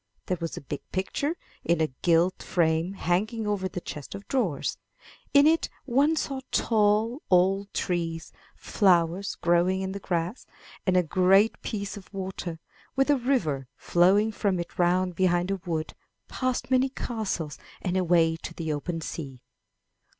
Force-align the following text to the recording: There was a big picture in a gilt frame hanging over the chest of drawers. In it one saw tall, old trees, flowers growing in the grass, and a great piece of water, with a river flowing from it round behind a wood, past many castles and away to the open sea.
There 0.25 0.39
was 0.41 0.57
a 0.57 0.61
big 0.61 0.81
picture 0.91 1.35
in 1.63 1.79
a 1.79 1.93
gilt 2.01 2.41
frame 2.41 2.93
hanging 2.93 3.45
over 3.45 3.69
the 3.69 3.79
chest 3.79 4.15
of 4.15 4.27
drawers. 4.27 4.79
In 5.31 5.45
it 5.45 5.69
one 5.85 6.15
saw 6.15 6.41
tall, 6.49 7.21
old 7.29 7.71
trees, 7.71 8.31
flowers 8.55 9.35
growing 9.35 9.81
in 9.83 9.91
the 9.91 9.99
grass, 9.99 10.47
and 10.87 10.97
a 10.97 11.03
great 11.03 11.61
piece 11.61 11.97
of 11.97 12.11
water, 12.11 12.59
with 12.95 13.11
a 13.11 13.15
river 13.17 13.67
flowing 13.77 14.31
from 14.31 14.59
it 14.59 14.79
round 14.79 15.13
behind 15.13 15.51
a 15.51 15.57
wood, 15.67 15.93
past 16.27 16.71
many 16.71 16.89
castles 16.89 17.59
and 17.79 17.95
away 17.95 18.37
to 18.37 18.55
the 18.55 18.73
open 18.73 19.01
sea. 19.01 19.43